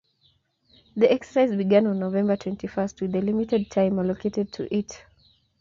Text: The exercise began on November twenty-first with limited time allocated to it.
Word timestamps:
The 0.95 1.11
exercise 1.11 1.55
began 1.55 1.85
on 1.85 1.99
November 1.99 2.35
twenty-first 2.35 2.99
with 3.03 3.13
limited 3.13 3.69
time 3.69 3.99
allocated 3.99 4.51
to 4.53 4.75
it. 4.75 5.05